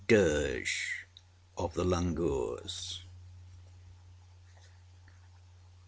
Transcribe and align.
Dirge 0.09 1.05
of 1.55 1.75
the 1.75 1.83
Langurs. 1.83 3.03